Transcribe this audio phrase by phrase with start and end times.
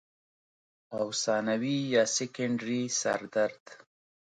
[0.97, 3.63] او ثانوي يا سيکنډري سردرد